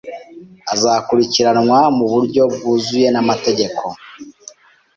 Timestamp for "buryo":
2.11-2.43